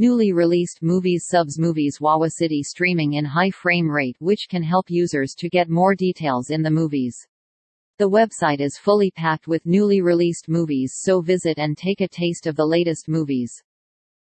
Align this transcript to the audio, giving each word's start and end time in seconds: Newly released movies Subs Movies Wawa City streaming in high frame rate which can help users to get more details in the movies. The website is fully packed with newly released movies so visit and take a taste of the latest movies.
Newly 0.00 0.32
released 0.32 0.80
movies 0.80 1.26
Subs 1.26 1.58
Movies 1.58 2.00
Wawa 2.00 2.30
City 2.30 2.62
streaming 2.62 3.14
in 3.14 3.24
high 3.24 3.50
frame 3.50 3.90
rate 3.90 4.14
which 4.20 4.46
can 4.48 4.62
help 4.62 4.88
users 4.88 5.34
to 5.34 5.48
get 5.48 5.68
more 5.68 5.96
details 5.96 6.50
in 6.50 6.62
the 6.62 6.70
movies. 6.70 7.26
The 7.96 8.08
website 8.08 8.60
is 8.60 8.78
fully 8.78 9.10
packed 9.10 9.48
with 9.48 9.66
newly 9.66 10.00
released 10.00 10.48
movies 10.48 10.94
so 11.02 11.20
visit 11.20 11.58
and 11.58 11.76
take 11.76 12.00
a 12.00 12.06
taste 12.06 12.46
of 12.46 12.54
the 12.54 12.64
latest 12.64 13.08
movies. 13.08 13.60